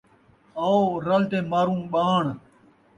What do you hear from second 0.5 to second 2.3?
آؤ، رَل تے ماروں ٻاݨ